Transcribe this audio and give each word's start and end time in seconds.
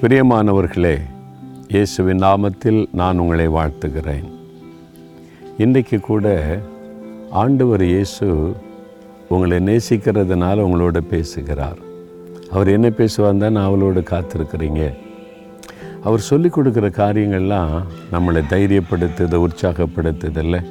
பிரியமானவர்களே 0.00 1.00
இயேசுவின் 1.68 2.18
நாமத்தில் 2.18 2.86
நான் 2.92 3.18
உங்களை 3.18 3.48
வாழ்த்துகிறேன். 3.48 4.30
இன்றைக்கு 5.58 6.00
கூட 6.00 6.58
ஆண்டவர் 7.30 7.82
இயேசு 7.82 8.56
உங்களை 9.28 9.58
நேசிக்கிறதுனால 9.58 10.64
உங்களோட 10.66 10.98
பேசுகிறார். 10.98 11.76
அவர் 12.50 12.68
என்ன 12.68 12.90
பேசுவார் 12.90 13.36
தான் 13.36 13.56
அவளோடு 13.56 14.00
காத்திருக்கிறீங்க? 14.00 14.94
அவர் 16.02 16.20
சொல்லிக் 16.20 16.58
கொடுக்குற 16.58 16.88
காரியங்கள்லாம் 17.00 17.82
நம்மளை 18.12 18.42
தைரியப்படுத்துது 18.48 19.48
உற்சாகப்படுத்துதில்லை 19.48 20.64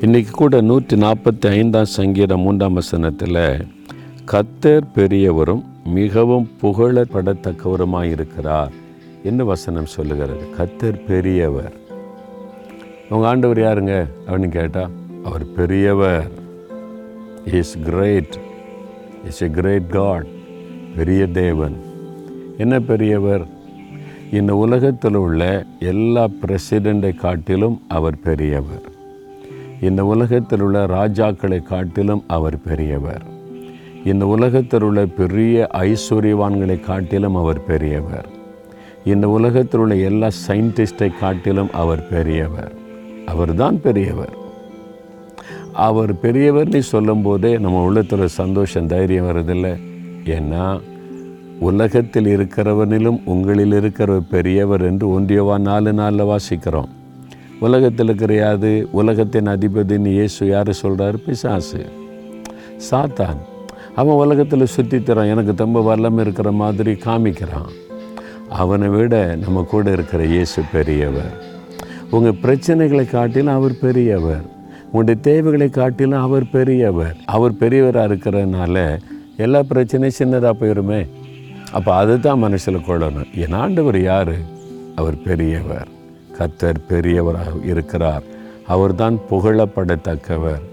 இன்றைக்கி 0.00 0.30
கூட 0.30 0.60
நூற்றி 0.60 0.96
நாற்பத்தி 0.96 1.48
ஐந்தாம் 1.48 1.84
சங்கீதம் 1.84 2.40
மூன்றாம் 2.40 2.72
வசனத்தில் 2.72 3.66
கத்தர் 4.32 4.82
பெரியவரும் 4.94 5.64
மிகவும் 5.84 6.50
புகழப்படத்தக்கவருமாய் 6.62 8.10
இருக்கிறார் 8.10 8.72
என்று 9.22 9.44
வசனம் 9.44 9.86
சொல்லுகிறது. 9.86 10.40
கத்தர் 10.58 11.04
பெரியவர். 11.06 11.72
உங்கள் 13.08 13.28
ஆண்டவர் 13.28 13.58
யாருங்க? 13.58 14.06
அப்படின்னு 14.26 14.48
கேட்டால் 14.48 14.90
அவர் 15.24 15.52
பெரியவர். 15.52 16.30
Is 17.52 17.78
great 17.78 18.38
is 19.24 19.42
a 19.42 19.48
great 19.48 19.88
god 19.88 20.26
பெரிய 20.96 21.26
தேவன். 21.26 21.76
என்ன 22.58 22.80
பெரியவர்? 22.80 23.46
இந்த 24.32 24.56
உலகத்தில் 24.56 25.14
உள்ள 25.14 25.64
எல்லா 25.80 26.28
பிரசிடெண்ட்டை 26.40 27.14
காட்டிலும் 27.14 27.82
அவர் 27.88 28.20
பெரியவர். 28.20 28.82
இந்த 29.80 30.04
உலகத்தில் 30.04 30.60
உள்ள 30.60 30.86
ராஜாக்களை 30.86 31.62
காட்டிலும் 31.62 32.24
அவர் 32.26 32.62
பெரியவர். 32.62 33.36
இந்த 34.04 34.26
உலகத்தில் 34.26 34.82
உள்ள 34.82 35.06
பெரிய 35.06 35.68
ஐஸ்வர்யவான்களை 35.72 36.80
காட்டிலும் 36.80 37.34
அவர் 37.34 37.64
பெரியவர். 37.64 38.28
இந்த 39.04 39.28
உலகத்தில் 39.28 39.80
உள்ள 39.80 39.94
எல்லா 39.94 40.28
சயின்டிஸ்டை 40.46 41.18
காட்டிலும் 41.18 41.72
அவர் 41.72 42.08
பெரியவர். 42.08 42.72
அவர்தான் 43.26 43.80
பெரியவர். 43.80 44.36
அவர் 45.72 46.14
பெரியவர்னு 46.14 46.78
சொல்லும்போதே 46.78 47.58
நம்ம 47.58 47.84
உள்ளத்தில் 47.84 48.26
சந்தோஷம் 48.26 48.86
தைரியம் 48.86 49.28
வருதில்லை. 49.28 49.78
ஏன்னா 50.24 50.80
உலகத்தில் 51.58 52.36
இருக்கிறவனிலும் 52.36 53.20
உங்களில் 53.24 53.72
இருக்கிறவர் 53.72 54.28
பெரியவர் 54.30 54.80
என்று 54.80 55.20
ஒன்றியவா 55.20 55.58
நாலு 55.58 55.92
நாளில் 55.92 56.20
வாசிக்கிறோம். 56.20 56.88
உலகத்தில் 57.60 58.06
இருக்கிற 58.06 58.58
உலகத்தின் 58.90 59.46
அதிபதின்னு 59.46 60.06
இயேசு 60.06 60.46
யார் 60.46 60.72
சொல்கிறார் 60.72 61.24
பிசாசு. 61.24 61.86
சாத்தான். 62.90 63.38
அவன் 63.98 64.14
உலகத்தில் 64.14 64.66
சுற்றித்தரான் 64.76 65.30
எனக்கு 65.30 65.52
ரொம்ப 65.56 65.80
வரலாமல் 65.82 66.20
இருக்கிற 66.20 66.50
மாதிரி 66.50 66.92
காமிக்கிறான். 66.92 67.70
அவனை 68.48 68.88
விட 68.88 69.36
நம்ம 69.40 69.62
கூட 69.62 69.90
இருக்கிற 69.90 70.24
இயேசு 70.24 70.62
பெரியவர். 70.72 71.32
உங்கள் 72.10 72.40
பிரச்சனைகளை 72.42 73.10
காட்டிலும் 73.10 73.54
அவர் 73.54 73.78
பெரியவர். 73.80 74.40
உங்களுடைய 74.84 75.20
தேவைகளை 75.20 75.68
காட்டிலும் 75.68 76.20
அவர் 76.20 76.50
பெரியவர். 76.50 77.16
அவர் 77.24 77.52
பெரியவராக 77.52 78.08
இருக்கிறதுனால 78.10 79.00
எல்லா 79.36 79.60
பிரச்சனையும் 79.60 80.18
சின்னதாக 80.18 80.54
போயிருமே. 80.60 81.08
அப்போ 81.72 81.94
அதுதான் 81.94 82.38
மனசில் 82.38 82.86
கொள்ளணும் 82.88 83.34
என் 83.34 83.52
ஆண்டவர் 83.52 84.02
யார்? 84.02 84.34
அவர் 84.94 85.22
பெரியவர். 85.22 85.88
கத்தர் 86.38 86.80
பெரியவராக 86.88 87.64
இருக்கிறார். 87.64 88.22
அவர்தான் 88.66 89.18
புகழப்படத்தக்கவர். 89.30 90.64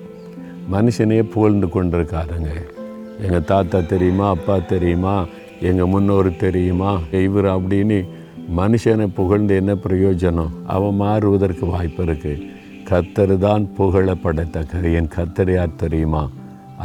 மனுஷனே 0.72 1.30
புகழ்ந்து 1.30 1.68
கொண்டிருக்காருங்க. 1.68 2.75
எங்கள் 3.20 3.44
தாத்தா 3.44 3.80
தெரியுமா 3.80 4.30
அப்பா 4.30 4.58
தெரியுமா 4.58 5.26
எங்கள் 5.60 5.88
முன்னோர் 5.88 6.36
தெரியுமா? 6.36 7.00
இவர் 7.12 7.46
அப்படின்னு 7.46 8.08
மனுஷனை 8.58 9.08
புகழ்ந்து 9.14 9.56
என்ன 9.56 9.74
பிரயோஜனம்? 9.74 10.50
அவன் 10.66 10.96
மாறுவதற்கு 10.96 11.66
வாய்ப்பு 11.66 12.06
இருக்குது 12.06 12.48
கத்தர் 12.90 13.38
தான் 13.38 13.70
புகழப்படத்தக்கவர் 13.78 14.94
என் 14.94 15.10
கத்தர் 15.16 15.54
யார் 15.54 15.76
தெரியுமா? 15.76 16.30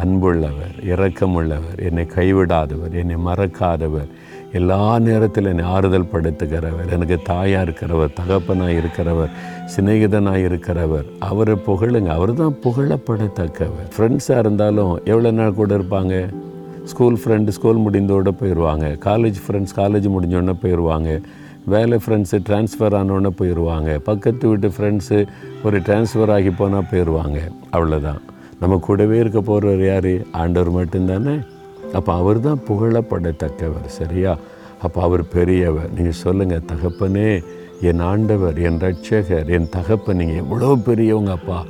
அன்புள்ளவர் 0.04 0.76
இரக்கமுள்ளவர் 0.86 1.78
என்னை 1.78 2.06
கைவிடாதவர் 2.14 2.92
என்னை 2.92 3.16
மறக்காதவர். 3.16 4.10
எல்லா 4.58 4.98
நேரத்தில் 4.98 5.48
என்னை 5.50 5.64
ஆறுதல் 5.64 6.08
படுத்துகிறவர் 6.12 6.92
எனக்கு 6.94 7.16
தாயாக 7.22 7.64
இருக்கிறவர் 7.66 8.12
தகப்பனாக 8.12 8.72
இருக்கிறவர் 8.72 9.34
சிநேகிதனாக 9.74 10.46
இருக்கிறவர். 10.48 11.04
அவரை 11.18 11.54
புகழுங்க. 11.66 12.06
அவர் 12.06 12.32
தான் 12.34 12.56
புகழப்படத்தக்கவர். 12.64 13.90
ஃப்ரெண்ட்ஸாக 13.96 14.38
இருந்தாலும் 14.38 14.92
எவ்வளோ 15.04 15.30
நாள் 15.30 15.54
கூட 15.54 15.78
இருப்பாங்க? 15.78 16.14
ஸ்கூல் 16.84 17.18
ஃப்ரெண்டு 17.24 17.48
ஸ்கூல் 17.48 17.84
முடிந்தோட 17.86 18.32
போயிடுவாங்க 18.40 18.86
காலேஜ் 19.04 19.38
ஃப்ரெண்ட்ஸ் 19.44 19.76
காலேஜ் 19.76 20.08
முடிஞ்சோடனே 20.14 20.54
போயிடுவாங்க 20.62 21.20
வேலை 21.66 21.96
ஃப்ரெண்ட்ஸு 22.04 22.38
ட்ரான்ஸ்ஃபர் 22.48 22.96
ஆனோடனே 23.00 23.32
போயிடுவாங்க 23.40 23.98
பக்கத்து 23.98 24.48
வீட்டு 24.48 24.68
ஃப்ரெண்ட்ஸு 24.68 25.18
ஒரு 25.64 25.78
ட்ரான்ஸ்ஃபர் 25.78 26.32
ஆகி 26.36 26.50
போனால் 26.50 26.88
போயிடுவாங்க 26.92 27.38
அவ்வளோதான் 27.70 28.20
நம்ம 28.60 28.78
கூடவே 28.86 29.18
இருக்க 29.18 29.40
போகிறவர் 29.40 29.84
யார்? 29.86 30.12
ஆண்டவர் 30.32 30.76
மட்டும்தானே? 30.78 31.34
அப்போ 31.92 32.12
அவர் 32.12 32.40
தான் 32.40 32.60
புகழப்படத்தக்கவர் 32.68 33.86
சரியா? 33.86 34.36
அப்போ 34.82 35.02
அவர் 35.02 35.28
பெரியவர். 35.28 35.90
நீங்கள் 35.96 36.20
சொல்லுங்கள் 36.24 36.68
தகப்பனே 36.72 37.42
என் 37.80 38.00
ஆண்டவர் 38.00 38.58
என் 38.58 38.78
ரட்சகர் 38.78 39.48
என் 39.56 39.68
தகப்பன் 39.68 40.16
நீங்கள் 40.16 40.36
எவ்வளோ 40.36 40.76
பெரியவங்க 40.84 41.30
அப்பா 41.30 41.64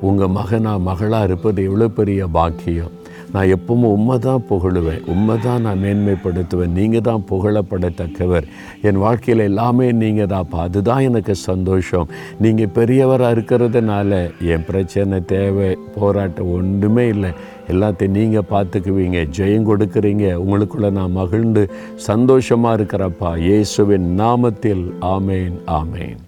உங்கள் 0.00 0.34
மகனாக 0.38 0.78
மகளாக 0.78 1.24
இருப்பது 1.24 1.64
எவ்வளோ 1.64 1.88
பெரிய 1.88 2.26
பாக்கியம். 2.26 2.92
நான் 3.36 3.50
எப்பவும் 3.54 3.94
உண்மை 3.94 4.18
தான் 4.26 4.44
புகழுவேன். 4.50 5.02
உண்மை 5.14 5.34
தான் 5.46 5.64
நான் 5.66 5.82
மேன்மைப்படுத்துவேன். 5.84 6.76
நீங்கள் 6.78 7.04
தான் 7.08 7.24
புகழப்படத்தக்கவர். 7.30 8.46
என் 8.88 9.00
வாழ்க்கையில் 9.04 9.42
எல்லாமே 9.48 9.86
நீங்கள் 10.02 10.30
தான்ப்பா 10.34 10.60
அதுதான் 10.68 11.06
எனக்கு 11.08 11.34
சந்தோஷம். 11.34 12.06
நீங்கள் 12.44 12.72
பெரியவராக 12.78 13.34
இருக்கிறதுனால 13.36 14.20
என் 14.52 14.66
பிரச்சனை 14.70 15.18
தேவை 15.34 15.68
போராட்டம் 15.98 16.52
ஒன்றுமே 16.58 17.06
இல்லை. 17.14 17.32
எல்லாத்தையும் 17.72 18.16
நீங்கள் 18.18 18.50
பார்த்துக்குவீங்க. 18.54 19.20
ஜெயம் 19.38 19.68
கொடுக்குறீங்க. 19.70 20.26
உங்களுக்குள்ள 20.44 20.90
நான் 21.00 21.18
மகிழ்ந்து 21.22 21.64
சந்தோஷமாக 22.10 22.78
இருக்கிறப்பா. 22.78 23.32
இயேசுவின் 23.48 24.08
நாமத்தில் 24.22 24.86
ஆமேன் 25.16 25.58
ஆமேன். 25.80 26.18